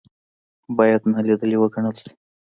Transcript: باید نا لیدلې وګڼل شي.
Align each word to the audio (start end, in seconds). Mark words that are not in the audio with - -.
باید 0.77 1.01
نا 1.11 1.19
لیدلې 1.27 1.57
وګڼل 1.59 1.95
شي. 2.03 2.11